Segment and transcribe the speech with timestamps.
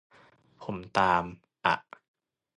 [0.63, 1.23] ผมตาม
[1.65, 1.75] อะ